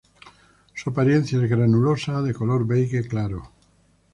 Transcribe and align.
Su 0.73 0.89
apariencia 0.89 1.39
es 1.43 1.47
granulosa, 1.47 2.23
de 2.23 2.33
color 2.33 2.65
beige 2.65 3.07
claro. 3.07 3.51